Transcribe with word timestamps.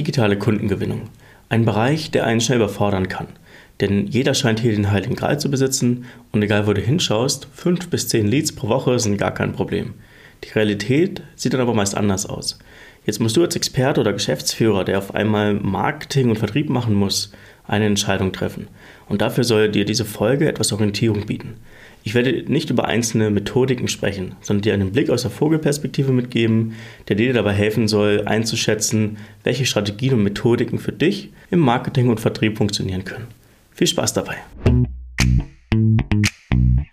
Digitale 0.00 0.38
Kundengewinnung. 0.38 1.10
Ein 1.50 1.66
Bereich, 1.66 2.10
der 2.10 2.24
einen 2.24 2.40
schnell 2.40 2.56
überfordern 2.56 3.08
kann. 3.08 3.26
Denn 3.82 4.06
jeder 4.06 4.32
scheint 4.32 4.58
hier 4.58 4.72
den 4.72 4.90
heiligen 4.90 5.14
Gral 5.14 5.38
zu 5.38 5.50
besitzen 5.50 6.06
und 6.32 6.42
egal 6.42 6.66
wo 6.66 6.72
du 6.72 6.80
hinschaust, 6.80 7.48
fünf 7.52 7.90
bis 7.90 8.08
zehn 8.08 8.26
Leads 8.26 8.52
pro 8.52 8.68
Woche 8.68 8.98
sind 8.98 9.18
gar 9.18 9.34
kein 9.34 9.52
Problem. 9.52 9.92
Die 10.42 10.48
Realität 10.48 11.20
sieht 11.36 11.52
dann 11.52 11.60
aber 11.60 11.74
meist 11.74 11.94
anders 11.98 12.24
aus. 12.24 12.58
Jetzt 13.04 13.20
musst 13.20 13.36
du 13.36 13.42
als 13.42 13.56
Experte 13.56 14.00
oder 14.00 14.14
Geschäftsführer, 14.14 14.84
der 14.84 14.96
auf 14.96 15.14
einmal 15.14 15.52
Marketing 15.52 16.30
und 16.30 16.38
Vertrieb 16.38 16.70
machen 16.70 16.94
muss, 16.94 17.32
eine 17.66 17.84
Entscheidung 17.84 18.32
treffen. 18.32 18.68
Und 19.06 19.20
dafür 19.20 19.44
soll 19.44 19.70
dir 19.70 19.84
diese 19.84 20.06
Folge 20.06 20.48
etwas 20.48 20.72
Orientierung 20.72 21.26
bieten. 21.26 21.58
Ich 22.02 22.14
werde 22.14 22.44
nicht 22.50 22.70
über 22.70 22.86
einzelne 22.86 23.30
Methodiken 23.30 23.86
sprechen, 23.86 24.34
sondern 24.40 24.62
dir 24.62 24.74
einen 24.74 24.92
Blick 24.92 25.10
aus 25.10 25.22
der 25.22 25.30
Vogelperspektive 25.30 26.12
mitgeben, 26.12 26.74
der 27.08 27.16
dir 27.16 27.34
dabei 27.34 27.52
helfen 27.52 27.88
soll, 27.88 28.22
einzuschätzen, 28.24 29.18
welche 29.44 29.66
Strategien 29.66 30.14
und 30.14 30.22
Methodiken 30.22 30.78
für 30.78 30.92
dich 30.92 31.30
im 31.50 31.58
Marketing 31.58 32.08
und 32.08 32.18
Vertrieb 32.18 32.56
funktionieren 32.56 33.04
können. 33.04 33.26
Viel 33.72 33.86
Spaß 33.86 34.14
dabei! 34.14 34.36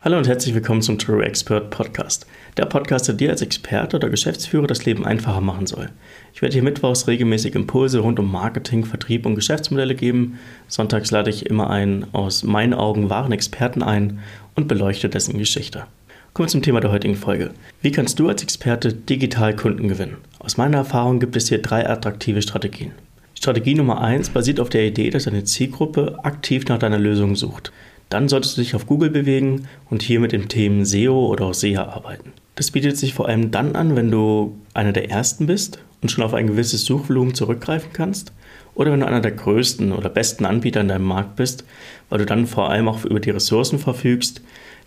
Hallo 0.01 0.17
und 0.17 0.27
herzlich 0.27 0.55
willkommen 0.55 0.81
zum 0.81 0.97
True 0.97 1.25
Expert 1.25 1.69
Podcast. 1.69 2.27
Der 2.55 2.65
Podcast, 2.65 3.07
der 3.07 3.15
dir 3.15 3.29
als 3.29 3.41
Experte 3.41 3.97
oder 3.97 4.09
Geschäftsführer 4.09 4.67
das 4.67 4.85
Leben 4.85 5.05
einfacher 5.05 5.41
machen 5.41 5.67
soll. 5.67 5.89
Ich 6.33 6.41
werde 6.41 6.53
hier 6.53 6.63
mittwochs 6.63 7.07
regelmäßig 7.07 7.55
Impulse 7.55 7.99
rund 7.99 8.19
um 8.19 8.31
Marketing, 8.31 8.85
Vertrieb 8.85 9.25
und 9.25 9.35
Geschäftsmodelle 9.35 9.95
geben. 9.95 10.39
Sonntags 10.67 11.11
lade 11.11 11.29
ich 11.29 11.45
immer 11.45 11.69
einen 11.69 12.05
aus 12.13 12.43
meinen 12.43 12.73
Augen 12.73 13.09
wahren 13.09 13.33
Experten 13.33 13.83
ein 13.83 14.19
und 14.57 14.67
beleuchte 14.67 15.07
dessen 15.07 15.37
Geschichte. 15.37 15.85
Kommen 16.33 16.47
wir 16.47 16.51
zum 16.51 16.61
Thema 16.61 16.81
der 16.81 16.91
heutigen 16.91 17.15
Folge. 17.15 17.51
Wie 17.81 17.91
kannst 17.91 18.19
du 18.19 18.27
als 18.27 18.43
Experte 18.43 18.91
digital 18.91 19.55
Kunden 19.55 19.87
gewinnen? 19.87 20.17
Aus 20.39 20.57
meiner 20.57 20.79
Erfahrung 20.79 21.19
gibt 21.19 21.35
es 21.37 21.47
hier 21.47 21.61
drei 21.61 21.87
attraktive 21.87 22.41
Strategien. 22.41 22.91
Strategie 23.35 23.75
Nummer 23.75 24.01
eins 24.01 24.29
basiert 24.29 24.59
auf 24.59 24.69
der 24.69 24.85
Idee, 24.85 25.11
dass 25.11 25.23
deine 25.23 25.45
Zielgruppe 25.45 26.19
aktiv 26.23 26.65
nach 26.67 26.79
deiner 26.79 26.97
Lösung 26.97 27.35
sucht. 27.35 27.71
Dann 28.09 28.29
solltest 28.29 28.57
du 28.57 28.61
dich 28.61 28.73
auf 28.73 28.87
Google 28.87 29.11
bewegen 29.11 29.67
und 29.89 30.01
hier 30.01 30.19
mit 30.19 30.31
den 30.31 30.49
Themen 30.49 30.85
SEO 30.85 31.27
oder 31.27 31.45
auch 31.45 31.53
SEA 31.53 31.83
arbeiten. 31.83 32.33
Das 32.55 32.71
bietet 32.71 32.97
sich 32.97 33.13
vor 33.13 33.27
allem 33.27 33.51
dann 33.51 33.75
an, 33.75 33.95
wenn 33.95 34.09
du 34.09 34.57
einer 34.73 34.93
der 34.93 35.11
ersten 35.11 35.45
bist 35.45 35.79
und 36.01 36.09
schon 36.09 36.23
auf 36.23 36.33
ein 36.33 36.47
gewisses 36.47 36.85
Suchvolumen 36.85 37.35
zurückgreifen 37.35 37.91
kannst 37.93 38.31
oder 38.77 38.91
wenn 38.91 38.99
du 38.99 39.07
einer 39.07 39.21
der 39.21 39.31
größten 39.31 39.91
oder 39.91 40.07
besten 40.07 40.45
Anbieter 40.45 40.81
in 40.81 40.87
deinem 40.87 41.05
Markt 41.05 41.35
bist, 41.35 41.65
weil 42.09 42.19
du 42.19 42.27
dann 42.27 42.45
vor 42.45 42.69
allem 42.69 42.87
auch 42.87 43.03
über 43.05 43.19
die 43.19 43.31
Ressourcen 43.31 43.79
verfügst, 43.79 44.41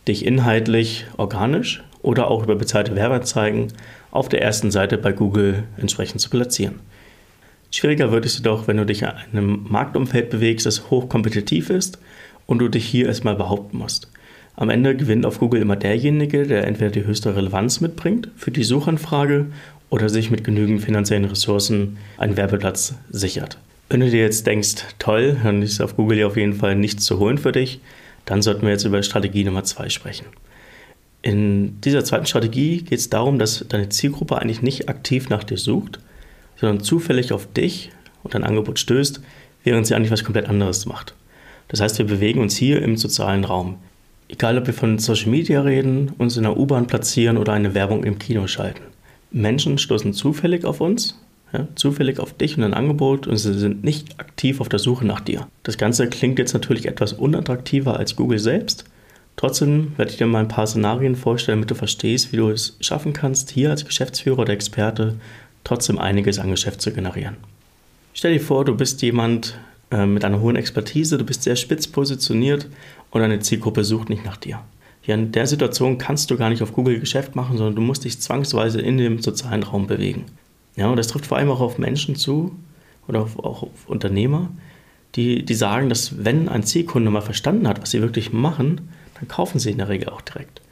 dich 0.07 0.25
inhaltlich 0.25 1.07
organisch 1.17 1.83
oder 2.01 2.29
auch 2.29 2.45
über 2.45 2.55
bezahlte 2.55 2.95
Werbeanzeigen 2.95 3.73
auf 4.13 4.29
der 4.29 4.43
ersten 4.43 4.71
Seite 4.71 4.97
bei 4.97 5.11
Google 5.11 5.65
entsprechend 5.77 6.21
zu 6.21 6.31
platzieren. 6.31 6.77
Schwieriger 7.73 8.13
wird 8.13 8.27
es 8.27 8.39
jedoch, 8.39 8.69
wenn 8.69 8.77
du 8.77 8.87
dich 8.87 9.03
in 9.03 9.09
einem 9.33 9.67
Marktumfeld 9.69 10.31
bewegst, 10.31 10.67
das 10.67 10.89
hochkompetitiv 10.89 11.69
ist 11.69 11.99
und 12.47 12.61
du 12.61 12.69
dich 12.69 12.87
hier 12.87 13.07
erstmal 13.07 13.35
behaupten 13.35 13.79
musst. 13.79 14.09
Am 14.55 14.71
Ende 14.71 14.95
gewinnt 14.95 15.27
auf 15.27 15.41
Google 15.41 15.63
immer 15.63 15.77
derjenige, 15.77 16.47
der 16.47 16.65
entweder 16.65 16.91
die 16.93 17.05
höchste 17.05 17.35
Relevanz 17.35 17.81
mitbringt 17.81 18.29
für 18.37 18.53
die 18.53 18.63
Suchanfrage 18.63 19.47
oder 19.89 20.09
sich 20.09 20.31
mit 20.31 20.45
genügend 20.45 20.81
finanziellen 20.81 21.25
Ressourcen 21.25 21.97
einen 22.19 22.37
Werbeplatz 22.37 22.95
sichert. 23.11 23.59
Wenn 23.91 23.99
du 23.99 24.09
dir 24.09 24.21
jetzt 24.21 24.47
denkst, 24.47 24.85
toll, 25.01 25.37
dann 25.43 25.63
ist 25.63 25.81
auf 25.81 25.97
Google 25.97 26.19
ja 26.19 26.29
auf 26.29 26.37
jeden 26.37 26.55
Fall 26.55 26.77
nichts 26.77 27.05
zu 27.05 27.19
holen 27.19 27.39
für 27.39 27.51
dich, 27.51 27.81
dann 28.25 28.41
sollten 28.41 28.63
wir 28.63 28.71
jetzt 28.71 28.85
über 28.85 29.03
Strategie 29.03 29.43
Nummer 29.43 29.65
zwei 29.65 29.89
sprechen. 29.89 30.27
In 31.23 31.81
dieser 31.81 32.05
zweiten 32.05 32.27
Strategie 32.27 32.83
geht 32.83 33.01
es 33.01 33.11
darum, 33.11 33.41
dass 33.41 33.65
deine 33.69 33.89
Zielgruppe 33.89 34.39
eigentlich 34.39 34.63
nicht 34.63 34.89
aktiv 34.89 35.29
nach 35.29 35.43
dir 35.43 35.59
sucht, 35.59 35.99
sondern 36.55 36.85
zufällig 36.85 37.33
auf 37.33 37.53
dich 37.53 37.91
und 38.23 38.33
dein 38.35 38.45
Angebot 38.45 38.79
stößt, 38.79 39.23
während 39.65 39.89
sie 39.89 39.97
eigentlich 39.97 40.13
was 40.13 40.23
komplett 40.23 40.49
anderes 40.49 40.87
macht. 40.87 41.15
Das 41.67 41.81
heißt, 41.81 41.99
wir 41.99 42.07
bewegen 42.07 42.41
uns 42.41 42.55
hier 42.57 42.81
im 42.83 42.97
sozialen 42.97 43.45
Raum. 43.45 43.79
Egal, 44.29 44.57
ob 44.57 44.69
wir 44.69 44.75
von 44.75 45.01
Social 45.01 45.31
Media 45.31 45.63
reden, 45.63 46.13
uns 46.17 46.37
in 46.37 46.45
der 46.45 46.57
U-Bahn 46.57 46.87
platzieren 46.87 47.37
oder 47.37 47.55
eine 47.55 47.75
Werbung 47.75 48.05
im 48.05 48.21
Kino 48.21 48.47
schalten. 48.47 48.83
Menschen 49.33 49.79
stoßen 49.79 50.13
zufällig 50.13 50.65
auf 50.65 50.81
uns, 50.81 51.19
ja, 51.53 51.69
zufällig 51.75 52.19
auf 52.19 52.33
dich 52.33 52.57
und 52.57 52.63
dein 52.63 52.75
Angebot 52.75 53.27
und 53.27 53.37
sie 53.37 53.55
sind 53.55 53.83
nicht 53.85 54.21
aktiv 54.21 54.61
auf 54.61 54.69
der 54.69 54.79
Suche 54.79 55.07
nach 55.07 55.21
dir. 55.21 55.47
Das 55.63 55.79
Ganze 55.79 56.09
klingt 56.09 56.39
jetzt 56.39 56.53
natürlich 56.53 56.87
etwas 56.87 57.13
unattraktiver 57.13 57.97
als 57.97 58.17
Google 58.17 58.39
selbst. 58.39 58.85
Trotzdem 59.37 59.93
werde 59.97 60.11
ich 60.11 60.19
dir 60.19 60.27
mal 60.27 60.41
ein 60.41 60.49
paar 60.49 60.67
Szenarien 60.67 61.17
vorstellen, 61.17 61.59
damit 61.59 61.71
du 61.71 61.75
verstehst, 61.75 62.33
wie 62.33 62.37
du 62.37 62.51
es 62.51 62.77
schaffen 62.81 63.13
kannst, 63.13 63.51
hier 63.51 63.71
als 63.71 63.85
Geschäftsführer 63.85 64.41
oder 64.41 64.53
Experte 64.53 65.17
trotzdem 65.65 65.99
einiges 65.99 66.39
an 66.39 66.51
Geschäft 66.51 66.81
zu 66.81 66.93
generieren. 66.93 67.37
Stell 68.13 68.35
dir 68.35 68.41
vor, 68.41 68.65
du 68.65 68.77
bist 68.77 69.03
jemand, 69.03 69.59
äh, 69.91 70.07
mit 70.07 70.25
einer 70.25 70.41
hohen 70.41 70.57
Expertise, 70.57 71.19
du 71.19 71.25
bist 71.25 71.43
sehr 71.43 71.57
spitz 71.57 71.87
positioniert 71.87 72.69
und 73.11 73.21
deine 73.21 73.41
Zielgruppe 73.41 73.85
sucht 73.85 74.09
nicht 74.09 74.25
nach 74.25 74.37
dir. 74.37 74.61
Ja, 75.07 75.15
in 75.15 75.33
der 75.33 75.47
Situation 75.47 75.99
kannst 75.99 76.31
du 76.31 76.37
gar 76.37 76.51
nicht 76.51 76.63
auf 76.63 76.73
Google 76.73 77.01
Geschäft 77.01 77.35
machen, 77.35 77.57
sondern 77.57 77.77
du 77.77 77.83
musst 77.83 78.05
dich 78.05 78.21
zwangsweise 78.21 78.81
in 78.81 78.99
dem 78.99 79.21
sozialen 79.21 79.63
Raum 79.63 79.87
bewegen. 79.87 80.27
Ja, 80.81 80.89
und 80.89 80.97
das 80.97 81.09
trifft 81.09 81.27
vor 81.27 81.37
allem 81.37 81.51
auch 81.51 81.61
auf 81.61 81.77
Menschen 81.77 82.17
zu 82.17 82.53
oder 83.07 83.21
auch 83.21 83.63
auf 83.63 83.87
Unternehmer, 83.87 84.49
die, 85.15 85.45
die 85.45 85.53
sagen, 85.53 85.91
dass 85.91 86.25
wenn 86.25 86.49
ein 86.49 86.63
Zielkunde 86.63 87.11
mal 87.11 87.21
verstanden 87.21 87.69
hat, 87.69 87.83
was 87.83 87.91
sie 87.91 88.01
wirklich 88.01 88.33
machen, 88.33 88.89
dann 89.15 89.29
kaufen 89.29 89.59
sie 89.59 89.73
in 89.73 89.77
der 89.77 89.91
Regel 89.91 90.09
auch 90.09 90.23
direkt. 90.23 90.63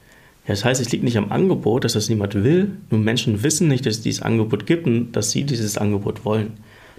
Ja, 0.47 0.55
das 0.55 0.65
heißt, 0.65 0.81
es 0.81 0.91
liegt 0.91 1.03
nicht 1.03 1.19
am 1.19 1.31
Angebot, 1.31 1.83
dass 1.83 1.93
das 1.93 2.09
niemand 2.09 2.33
will, 2.33 2.71
nur 2.89 2.99
Menschen 2.99 3.43
wissen 3.43 3.67
nicht, 3.67 3.85
dass 3.85 3.97
es 3.97 4.01
dieses 4.01 4.23
Angebot 4.23 4.65
gibt 4.65 4.87
und 4.87 5.11
dass 5.11 5.29
sie 5.29 5.43
dieses 5.43 5.77
Angebot 5.77 6.25
wollen. 6.25 6.53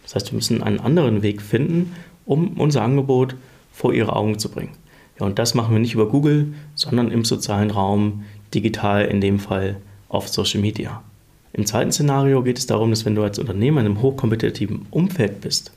Das 0.04 0.14
heißt, 0.14 0.30
wir 0.30 0.36
müssen 0.36 0.62
einen 0.62 0.78
anderen 0.78 1.22
Weg 1.22 1.42
finden, 1.42 1.92
um 2.26 2.60
unser 2.60 2.82
Angebot 2.82 3.34
vor 3.72 3.92
ihre 3.92 4.14
Augen 4.14 4.38
zu 4.38 4.50
bringen. 4.50 4.76
Ja, 5.18 5.26
und 5.26 5.40
das 5.40 5.56
machen 5.56 5.74
wir 5.74 5.80
nicht 5.80 5.94
über 5.94 6.08
Google, 6.08 6.54
sondern 6.76 7.10
im 7.10 7.24
sozialen 7.24 7.72
Raum, 7.72 8.22
digital 8.54 9.06
in 9.06 9.20
dem 9.20 9.40
Fall 9.40 9.78
auf 10.08 10.28
Social 10.28 10.60
Media. 10.60 11.02
Im 11.52 11.66
zweiten 11.66 11.92
Szenario 11.92 12.42
geht 12.42 12.58
es 12.58 12.66
darum, 12.66 12.90
dass 12.90 13.04
wenn 13.04 13.14
du 13.14 13.22
als 13.22 13.38
Unternehmer 13.38 13.80
in 13.80 13.86
einem 13.86 14.02
hochkompetitiven 14.02 14.86
Umfeld 14.90 15.40
bist, 15.40 15.72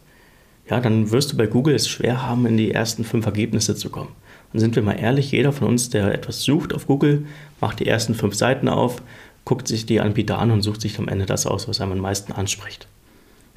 ja, 0.69 0.79
dann 0.79 1.11
wirst 1.11 1.31
du 1.31 1.37
bei 1.37 1.47
Google 1.47 1.75
es 1.75 1.89
schwer 1.89 2.25
haben, 2.25 2.45
in 2.45 2.57
die 2.57 2.71
ersten 2.71 3.03
fünf 3.03 3.25
Ergebnisse 3.25 3.75
zu 3.75 3.89
kommen. 3.89 4.11
Und 4.53 4.59
sind 4.59 4.75
wir 4.75 4.83
mal 4.83 4.93
ehrlich, 4.93 5.31
jeder 5.31 5.51
von 5.51 5.67
uns, 5.67 5.89
der 5.89 6.13
etwas 6.13 6.43
sucht 6.43 6.73
auf 6.73 6.87
Google, 6.87 7.25
macht 7.59 7.79
die 7.79 7.87
ersten 7.87 8.13
fünf 8.13 8.35
Seiten 8.35 8.69
auf, 8.69 9.01
guckt 9.45 9.67
sich 9.67 9.85
die 9.85 9.99
Anbieter 9.99 10.39
an 10.39 10.51
und 10.51 10.61
sucht 10.61 10.81
sich 10.81 10.97
am 10.99 11.07
Ende 11.07 11.25
das 11.25 11.47
aus, 11.47 11.67
was 11.67 11.81
einem 11.81 11.93
am 11.93 11.99
meisten 11.99 12.31
anspricht. 12.31 12.87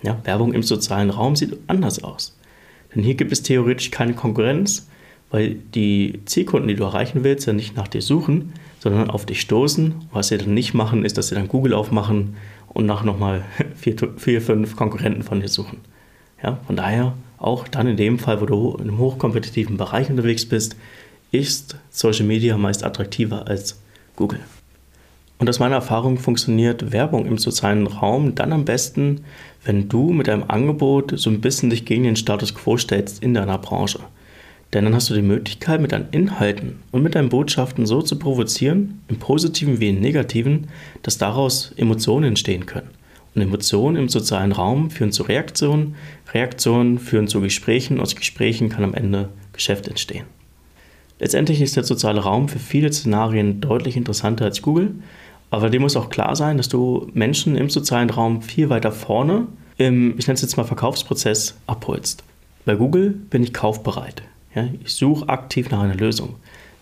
Ja, 0.02 0.18
Werbung 0.24 0.52
im 0.52 0.62
sozialen 0.62 1.10
Raum 1.10 1.36
sieht 1.36 1.56
anders 1.68 2.02
aus. 2.02 2.36
Denn 2.94 3.02
hier 3.02 3.14
gibt 3.14 3.32
es 3.32 3.42
theoretisch 3.42 3.90
keine 3.90 4.14
Konkurrenz, 4.14 4.88
weil 5.30 5.56
die 5.74 6.20
Zielkunden, 6.24 6.68
die 6.68 6.76
du 6.76 6.84
erreichen 6.84 7.24
willst, 7.24 7.46
ja 7.46 7.52
nicht 7.52 7.76
nach 7.76 7.88
dir 7.88 8.02
suchen, 8.02 8.52
sondern 8.86 9.10
auf 9.10 9.26
dich 9.26 9.40
stoßen. 9.40 9.96
Was 10.12 10.28
sie 10.28 10.38
dann 10.38 10.54
nicht 10.54 10.72
machen, 10.72 11.04
ist, 11.04 11.18
dass 11.18 11.28
sie 11.28 11.34
dann 11.34 11.48
Google 11.48 11.74
aufmachen 11.74 12.36
und 12.68 12.86
nach 12.86 13.02
nochmal 13.02 13.44
vier, 13.74 13.96
vier, 14.16 14.40
fünf 14.40 14.76
Konkurrenten 14.76 15.24
von 15.24 15.40
dir 15.40 15.48
suchen. 15.48 15.78
Ja, 16.40 16.60
von 16.68 16.76
daher, 16.76 17.14
auch 17.38 17.66
dann 17.66 17.88
in 17.88 17.96
dem 17.96 18.20
Fall, 18.20 18.40
wo 18.40 18.46
du 18.46 18.76
einem 18.76 18.98
hochkompetitiven 18.98 19.76
Bereich 19.76 20.08
unterwegs 20.08 20.46
bist, 20.46 20.76
ist 21.32 21.76
Social 21.90 22.26
Media 22.26 22.56
meist 22.56 22.84
attraktiver 22.84 23.48
als 23.48 23.80
Google. 24.14 24.38
Und 25.38 25.48
aus 25.48 25.58
meiner 25.58 25.74
Erfahrung 25.74 26.18
funktioniert 26.18 26.92
Werbung 26.92 27.26
im 27.26 27.38
sozialen 27.38 27.88
Raum 27.88 28.36
dann 28.36 28.52
am 28.52 28.64
besten, 28.64 29.24
wenn 29.64 29.88
du 29.88 30.12
mit 30.12 30.28
deinem 30.28 30.44
Angebot 30.46 31.12
so 31.18 31.28
ein 31.28 31.40
bisschen 31.40 31.70
dich 31.70 31.84
gegen 31.84 32.04
den 32.04 32.14
Status 32.14 32.54
quo 32.54 32.76
stellst 32.76 33.20
in 33.20 33.34
deiner 33.34 33.58
Branche. 33.58 33.98
Denn 34.72 34.84
dann 34.84 34.94
hast 34.94 35.10
du 35.10 35.14
die 35.14 35.22
Möglichkeit, 35.22 35.80
mit 35.80 35.92
deinen 35.92 36.08
Inhalten 36.10 36.80
und 36.90 37.02
mit 37.02 37.14
deinen 37.14 37.28
Botschaften 37.28 37.86
so 37.86 38.02
zu 38.02 38.18
provozieren, 38.18 39.00
im 39.08 39.18
positiven 39.18 39.80
wie 39.80 39.90
im 39.90 40.00
negativen, 40.00 40.68
dass 41.02 41.18
daraus 41.18 41.72
Emotionen 41.76 42.24
entstehen 42.24 42.66
können. 42.66 42.90
Und 43.34 43.42
Emotionen 43.42 43.96
im 43.96 44.08
sozialen 44.08 44.52
Raum 44.52 44.90
führen 44.90 45.12
zu 45.12 45.22
Reaktionen, 45.22 45.94
Reaktionen 46.32 46.98
führen 46.98 47.28
zu 47.28 47.40
Gesprächen, 47.40 48.00
aus 48.00 48.16
Gesprächen 48.16 48.68
kann 48.68 48.82
am 48.82 48.94
Ende 48.94 49.28
Geschäft 49.52 49.88
entstehen. 49.88 50.24
Letztendlich 51.18 51.60
ist 51.60 51.76
der 51.76 51.84
soziale 51.84 52.20
Raum 52.20 52.48
für 52.48 52.58
viele 52.58 52.92
Szenarien 52.92 53.60
deutlich 53.60 53.96
interessanter 53.96 54.44
als 54.46 54.62
Google, 54.62 54.94
aber 55.50 55.70
dem 55.70 55.82
muss 55.82 55.96
auch 55.96 56.10
klar 56.10 56.34
sein, 56.34 56.56
dass 56.56 56.68
du 56.68 57.10
Menschen 57.14 57.56
im 57.56 57.70
sozialen 57.70 58.10
Raum 58.10 58.42
viel 58.42 58.68
weiter 58.68 58.92
vorne 58.92 59.46
im, 59.78 60.18
ich 60.18 60.26
nenne 60.26 60.34
es 60.34 60.42
jetzt 60.42 60.56
mal 60.56 60.64
Verkaufsprozess, 60.64 61.56
abholst. 61.66 62.24
Bei 62.64 62.74
Google 62.74 63.10
bin 63.10 63.42
ich 63.42 63.52
kaufbereit. 63.52 64.22
Ja, 64.56 64.66
ich 64.82 64.94
suche 64.94 65.28
aktiv 65.28 65.70
nach 65.70 65.80
einer 65.80 65.94
Lösung. 65.94 66.36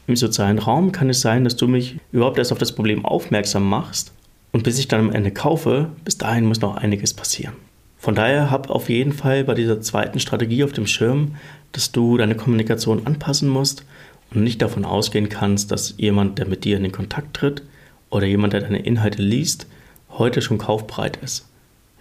Im 0.06 0.14
sozialen 0.14 0.60
Raum 0.60 0.92
kann 0.92 1.10
es 1.10 1.20
sein, 1.20 1.42
dass 1.42 1.56
du 1.56 1.66
mich 1.66 1.96
überhaupt 2.12 2.38
erst 2.38 2.52
auf 2.52 2.58
das 2.58 2.72
Problem 2.72 3.04
aufmerksam 3.04 3.68
machst 3.68 4.12
und 4.52 4.62
bis 4.62 4.78
ich 4.78 4.86
dann 4.86 5.00
am 5.00 5.12
Ende 5.12 5.32
kaufe, 5.32 5.90
bis 6.04 6.16
dahin 6.16 6.44
muss 6.44 6.60
noch 6.60 6.76
einiges 6.76 7.14
passieren. 7.14 7.54
Von 7.98 8.14
daher 8.14 8.50
hab 8.52 8.70
auf 8.70 8.90
jeden 8.90 9.12
Fall 9.12 9.42
bei 9.42 9.54
dieser 9.54 9.80
zweiten 9.80 10.20
Strategie 10.20 10.62
auf 10.62 10.72
dem 10.72 10.86
Schirm, 10.86 11.34
dass 11.72 11.90
du 11.90 12.16
deine 12.16 12.36
Kommunikation 12.36 13.06
anpassen 13.06 13.48
musst 13.48 13.84
und 14.32 14.44
nicht 14.44 14.62
davon 14.62 14.84
ausgehen 14.84 15.28
kannst, 15.28 15.72
dass 15.72 15.94
jemand, 15.96 16.38
der 16.38 16.46
mit 16.46 16.64
dir 16.64 16.76
in 16.76 16.84
den 16.84 16.92
Kontakt 16.92 17.34
tritt, 17.34 17.62
oder 18.08 18.26
jemand, 18.26 18.52
der 18.52 18.60
deine 18.60 18.78
Inhalte 18.78 19.20
liest, 19.20 19.66
heute 20.10 20.42
schon 20.42 20.58
kaufbereit 20.58 21.16
ist. 21.24 21.48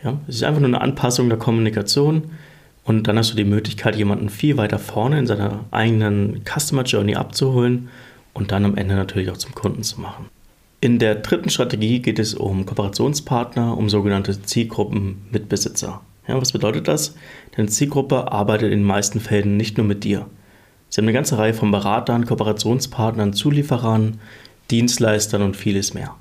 Ja, 0.04 0.20
es 0.28 0.36
ist 0.36 0.44
einfach 0.44 0.60
nur 0.60 0.68
eine 0.68 0.82
Anpassung 0.82 1.30
der 1.30 1.40
Kommunikation 1.40 2.30
und 2.84 3.08
dann 3.08 3.18
hast 3.18 3.32
du 3.32 3.36
die 3.36 3.46
Möglichkeit, 3.46 3.96
jemanden 3.96 4.30
viel 4.30 4.58
weiter 4.58 4.80
vorne 4.80 5.20
in 5.20 5.28
seiner 5.28 5.66
eigenen 5.72 6.42
Customer 6.44 6.84
Journey 6.84 7.16
abzuholen 7.16 7.90
und 8.34 8.52
dann 8.52 8.66
am 8.66 8.76
Ende 8.76 8.96
natürlich 8.96 9.30
auch 9.30 9.38
zum 9.38 9.56
Kunden 9.56 9.84
zu 9.84 10.02
machen. 10.02 10.26
In 10.82 11.00
der 11.00 11.16
dritten 11.16 11.50
Strategie 11.50 12.00
geht 12.00 12.20
es 12.20 12.34
um 12.34 12.66
Kooperationspartner, 12.66 13.78
um 13.78 13.90
sogenannte 13.90 14.42
Zielgruppenmitbesitzer. 14.42 16.02
Ja, 16.28 16.42
was 16.42 16.52
bedeutet 16.52 16.88
das? 16.90 17.16
Deine 17.56 17.70
Zielgruppe 17.70 18.32
arbeitet 18.32 18.72
in 18.72 18.80
den 18.80 18.88
meisten 18.88 19.22
Fällen 19.22 19.56
nicht 19.56 19.78
nur 19.78 19.86
mit 19.86 20.04
dir. 20.04 20.26
Sie 20.90 21.00
haben 21.00 21.06
eine 21.06 21.14
ganze 21.14 21.38
Reihe 21.38 21.54
von 21.54 21.72
Beratern, 21.72 22.26
Kooperationspartnern, 22.26 23.34
Zulieferern, 23.34 24.20
Dienstleistern 24.72 25.42
und 25.42 25.56
vieles 25.56 25.94
mehr. 25.94 26.16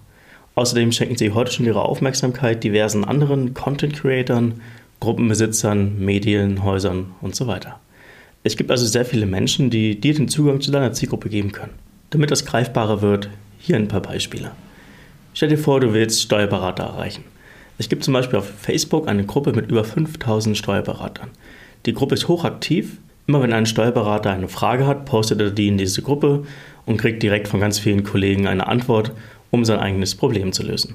Außerdem 0.54 0.92
schenken 0.92 1.16
sie 1.16 1.32
heute 1.32 1.50
schon 1.50 1.66
ihre 1.66 1.82
Aufmerksamkeit 1.82 2.62
diversen 2.62 3.04
anderen 3.04 3.54
Content-Creatern, 3.54 4.60
Gruppenbesitzern, 5.02 5.98
Medienhäusern 5.98 7.06
und 7.20 7.34
so 7.34 7.48
weiter. 7.48 7.80
Es 8.44 8.56
gibt 8.56 8.70
also 8.70 8.86
sehr 8.86 9.04
viele 9.04 9.26
Menschen, 9.26 9.68
die 9.68 9.98
dir 9.98 10.14
den 10.14 10.28
Zugang 10.28 10.60
zu 10.60 10.70
deiner 10.70 10.92
Zielgruppe 10.92 11.28
geben 11.28 11.50
können. 11.50 11.72
Damit 12.10 12.30
das 12.30 12.44
greifbarer 12.44 13.02
wird, 13.02 13.28
hier 13.58 13.74
ein 13.74 13.88
paar 13.88 14.00
Beispiele. 14.00 14.52
Stell 15.34 15.48
dir 15.48 15.58
vor, 15.58 15.80
du 15.80 15.92
willst 15.92 16.22
Steuerberater 16.22 16.84
erreichen. 16.84 17.24
Es 17.78 17.88
gibt 17.88 18.04
zum 18.04 18.14
Beispiel 18.14 18.38
auf 18.38 18.48
Facebook 18.48 19.08
eine 19.08 19.24
Gruppe 19.24 19.52
mit 19.52 19.72
über 19.72 19.82
5000 19.82 20.56
Steuerberatern. 20.56 21.30
Die 21.84 21.94
Gruppe 21.94 22.14
ist 22.14 22.28
hochaktiv. 22.28 22.98
Immer 23.26 23.42
wenn 23.42 23.52
ein 23.52 23.66
Steuerberater 23.66 24.30
eine 24.30 24.46
Frage 24.46 24.86
hat, 24.86 25.04
postet 25.04 25.40
er 25.40 25.50
die 25.50 25.66
in 25.66 25.78
diese 25.78 26.02
Gruppe 26.02 26.46
und 26.86 26.98
kriegt 26.98 27.24
direkt 27.24 27.48
von 27.48 27.58
ganz 27.58 27.80
vielen 27.80 28.04
Kollegen 28.04 28.46
eine 28.46 28.68
Antwort, 28.68 29.10
um 29.50 29.64
sein 29.64 29.80
eigenes 29.80 30.14
Problem 30.14 30.52
zu 30.52 30.62
lösen. 30.62 30.94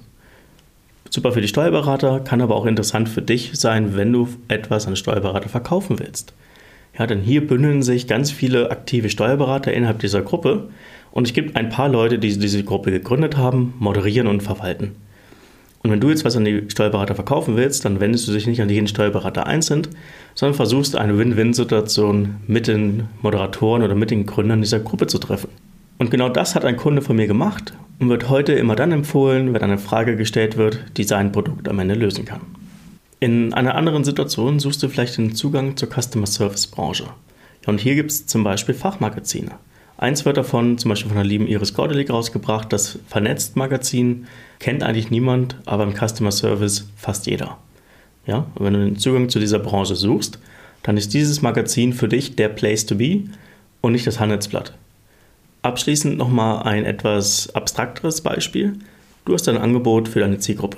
Super 1.10 1.32
für 1.32 1.42
die 1.42 1.48
Steuerberater, 1.48 2.20
kann 2.20 2.42
aber 2.42 2.56
auch 2.56 2.66
interessant 2.66 3.08
für 3.08 3.22
dich 3.22 3.52
sein, 3.54 3.96
wenn 3.96 4.12
du 4.12 4.28
etwas 4.48 4.88
an 4.88 4.96
Steuerberater 4.96 5.50
verkaufen 5.50 6.00
willst. 6.00 6.34
Ja, 6.98 7.08
denn 7.08 7.22
hier 7.22 7.46
bündeln 7.46 7.84
sich 7.84 8.08
ganz 8.08 8.32
viele 8.32 8.72
aktive 8.72 9.10
Steuerberater 9.10 9.72
innerhalb 9.72 10.00
dieser 10.00 10.22
Gruppe 10.22 10.70
und 11.12 11.28
es 11.28 11.34
gibt 11.34 11.56
ein 11.56 11.70
paar 11.70 11.90
Leute, 11.90 12.20
die 12.20 12.38
diese 12.38 12.64
Gruppe 12.64 12.92
gegründet 12.92 13.38
haben, 13.38 13.74
moderieren 13.80 14.28
und 14.28 14.42
verwalten. 14.44 14.96
Und 15.84 15.92
wenn 15.92 16.00
du 16.02 16.10
jetzt 16.10 16.26
was 16.26 16.36
an 16.36 16.44
die 16.44 16.64
Steuerberater 16.70 17.16
verkaufen 17.16 17.56
willst, 17.56 17.86
dann 17.86 18.00
wendest 18.00 18.28
du 18.28 18.34
dich 18.34 18.48
nicht 18.48 18.62
an 18.62 18.70
jeden 18.70 18.88
Steuerberater 18.88 19.46
einzeln, 19.46 19.88
sondern 20.36 20.56
versuchst 20.56 20.96
eine 20.96 21.18
Win-Win-Situation 21.18 22.38
mit 22.48 22.68
den 22.68 23.04
Moderatoren 23.22 23.84
oder 23.84 23.96
mit 23.96 24.12
den 24.12 24.26
Gründern 24.26 24.62
dieser 24.62 24.80
Gruppe 24.80 25.08
zu 25.08 25.20
treffen. 25.20 25.50
Und 26.00 26.12
genau 26.12 26.30
das 26.30 26.56
hat 26.56 26.66
ein 26.66 26.78
Kunde 26.78 27.02
von 27.02 27.16
mir 27.16 27.28
gemacht 27.28 27.74
und 28.00 28.10
wird 28.10 28.30
heute 28.30 28.54
immer 28.54 28.76
dann 28.76 28.92
empfohlen, 28.92 29.54
wenn 29.54 29.62
eine 29.62 29.78
Frage 29.78 30.16
gestellt 30.16 30.58
wird, 30.58 30.84
die 30.98 31.04
sein 31.04 31.32
Produkt 31.32 31.68
am 31.68 31.80
Ende 31.80 31.96
lösen 31.96 32.26
kann. 32.26 32.42
In 33.20 33.54
einer 33.54 33.76
anderen 33.76 34.04
Situation 34.04 34.60
suchst 34.60 34.84
du 34.84 34.90
vielleicht 34.90 35.18
den 35.18 35.34
Zugang 35.34 35.76
zur 35.76 35.90
Customer 35.90 36.28
Service 36.28 36.68
Branche. 36.68 37.06
und 37.66 37.82
hier 37.82 37.96
gibt 37.96 38.12
es 38.12 38.28
zum 38.28 38.44
Beispiel 38.44 38.76
Fachmagazine. 38.76 39.52
Eins 39.98 40.26
wird 40.26 40.38
davon 40.38 40.78
zum 40.78 40.90
Beispiel 40.90 41.10
von 41.10 41.18
der 41.18 41.26
lieben 41.26 41.48
Iris 41.48 41.74
Gordelik 41.74 42.12
rausgebracht, 42.12 42.72
das 42.72 43.00
Vernetzt-Magazin. 43.08 44.28
Kennt 44.60 44.84
eigentlich 44.84 45.10
niemand, 45.10 45.56
aber 45.66 45.84
im 45.84 45.96
Customer 45.96 46.32
Service 46.32 46.88
fast 46.96 47.26
jeder. 47.26 47.58
Ja, 48.28 48.46
und 48.56 48.66
wenn 48.66 48.74
du 48.74 48.86
den 48.86 48.98
Zugang 48.98 49.30
zu 49.30 49.40
dieser 49.40 49.58
Branche 49.58 49.96
suchst, 49.96 50.38
dann 50.84 50.98
ist 50.98 51.16
dieses 51.16 51.42
Magazin 51.42 51.94
für 51.94 52.08
dich 52.08 52.36
der 52.36 52.50
Place 52.50 52.86
to 52.86 52.96
be 52.96 53.24
und 53.82 53.94
nicht 53.94 54.06
das 54.06 54.20
Handelsblatt. 54.20 54.74
Abschließend 55.68 56.18
nochmal 56.18 56.64
ein 56.64 56.86
etwas 56.86 57.54
abstrakteres 57.54 58.22
Beispiel. 58.22 58.76
Du 59.26 59.34
hast 59.34 59.50
ein 59.50 59.58
Angebot 59.58 60.08
für 60.08 60.22
deine 60.22 60.38
Zielgruppe. 60.40 60.78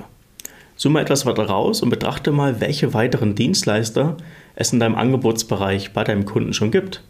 Zoome 0.77 0.99
etwas 0.99 1.27
weiter 1.27 1.43
raus 1.43 1.83
und 1.83 1.91
betrachte 1.91 2.31
mal, 2.31 2.59
welche 2.59 2.91
weiteren 2.95 3.35
Dienstleister 3.35 4.17
es 4.55 4.73
in 4.73 4.79
deinem 4.79 4.95
Angebotsbereich 4.95 5.93
bei 5.93 6.03
deinem 6.03 6.25
Kunden 6.25 6.53
schon 6.53 6.71
gibt 6.71 7.03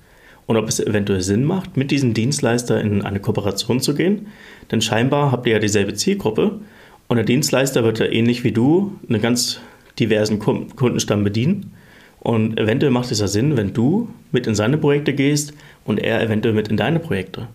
und 0.45 0.57
ob 0.57 0.67
es 0.67 0.81
eventuell 0.81 1.21
Sinn 1.21 1.45
macht, 1.45 1.77
mit 1.77 1.89
diesem 1.89 2.13
Dienstleister 2.13 2.81
in 2.81 3.01
eine 3.01 3.21
Kooperation 3.21 3.79
zu 3.79 3.95
gehen. 3.95 4.27
Denn 4.69 4.81
scheinbar 4.81 5.31
habt 5.31 5.47
ihr 5.47 5.53
ja 5.53 5.59
dieselbe 5.59 5.93
Zielgruppe 5.93 6.59
und 7.07 7.15
der 7.15 7.25
Dienstleister 7.25 7.85
wird 7.85 7.99
ja 7.99 8.07
ähnlich 8.07 8.43
wie 8.43 8.51
du 8.51 8.99
einen 9.07 9.21
ganz 9.21 9.61
diversen 9.97 10.39
Kundenstamm 10.39 11.23
bedienen. 11.23 11.71
Und 12.19 12.59
eventuell 12.59 12.91
macht 12.91 13.09
es 13.09 13.21
ja 13.21 13.27
Sinn, 13.29 13.55
wenn 13.55 13.71
du 13.71 14.09
mit 14.33 14.47
in 14.47 14.55
seine 14.55 14.77
Projekte 14.77 15.13
gehst 15.13 15.53
und 15.85 15.97
er 15.97 16.21
eventuell 16.21 16.53
mit 16.53 16.67
in 16.67 16.75
deine 16.75 16.99
Projekte. 16.99 17.47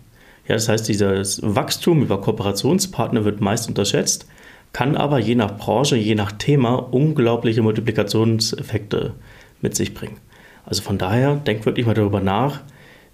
Ja, 0.46 0.54
das 0.54 0.68
heißt, 0.68 0.88
dieses 0.88 1.40
Wachstum 1.42 2.02
über 2.02 2.20
Kooperationspartner 2.20 3.24
wird 3.24 3.40
meist 3.40 3.68
unterschätzt, 3.68 4.26
kann 4.72 4.96
aber 4.96 5.18
je 5.18 5.36
nach 5.36 5.56
Branche, 5.56 5.96
je 5.96 6.14
nach 6.14 6.32
Thema 6.32 6.74
unglaubliche 6.74 7.62
Multiplikationseffekte 7.62 9.14
mit 9.62 9.74
sich 9.74 9.94
bringen. 9.94 10.18
Also 10.66 10.82
von 10.82 10.98
daher, 10.98 11.36
denk 11.36 11.64
wirklich 11.64 11.86
mal 11.86 11.94
darüber 11.94 12.20
nach, 12.20 12.60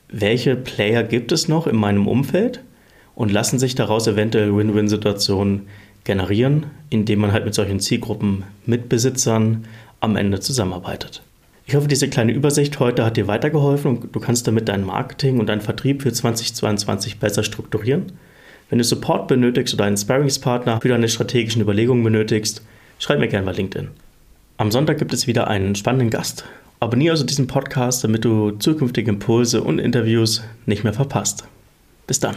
welche 0.08 0.56
Player 0.56 1.02
gibt 1.04 1.30
es 1.30 1.48
noch 1.48 1.66
in 1.66 1.76
meinem 1.76 2.08
Umfeld 2.08 2.62
und 3.14 3.30
lassen 3.30 3.58
sich 3.58 3.74
daraus 3.74 4.06
eventuell 4.06 4.56
Win-Win-Situationen 4.56 5.68
generieren, 6.04 6.66
indem 6.88 7.20
man 7.20 7.32
halt 7.32 7.44
mit 7.44 7.54
solchen 7.54 7.78
Zielgruppen, 7.78 8.44
Mitbesitzern 8.66 9.66
am 10.00 10.16
Ende 10.16 10.40
zusammenarbeitet. 10.40 11.22
Ich 11.66 11.74
hoffe, 11.74 11.88
diese 11.88 12.08
kleine 12.08 12.32
Übersicht 12.32 12.80
heute 12.80 13.04
hat 13.04 13.16
dir 13.16 13.28
weitergeholfen 13.28 13.96
und 13.96 14.14
du 14.14 14.20
kannst 14.20 14.46
damit 14.46 14.68
dein 14.68 14.84
Marketing 14.84 15.38
und 15.38 15.48
deinen 15.48 15.60
Vertrieb 15.60 16.02
für 16.02 16.12
2022 16.12 17.18
besser 17.18 17.42
strukturieren. 17.42 18.12
Wenn 18.68 18.78
du 18.78 18.84
Support 18.84 19.28
benötigst 19.28 19.74
oder 19.74 19.84
einen 19.84 19.96
Sparringspartner 19.96 20.80
für 20.80 20.88
deine 20.88 21.08
strategischen 21.08 21.62
Überlegungen 21.62 22.04
benötigst, 22.04 22.62
schreib 22.98 23.18
mir 23.18 23.28
gerne 23.28 23.46
bei 23.46 23.52
LinkedIn. 23.52 23.88
Am 24.56 24.70
Sonntag 24.70 24.98
gibt 24.98 25.12
es 25.12 25.26
wieder 25.26 25.48
einen 25.48 25.74
spannenden 25.74 26.10
Gast 26.10 26.44
Abonniere 26.82 27.12
also 27.12 27.26
diesen 27.26 27.46
Podcast, 27.46 28.04
damit 28.04 28.24
du 28.24 28.52
zukünftige 28.52 29.10
Impulse 29.10 29.62
und 29.62 29.78
Interviews 29.78 30.42
nicht 30.64 30.82
mehr 30.82 30.94
verpasst. 30.94 31.44
Bis 32.06 32.20
dann. 32.20 32.36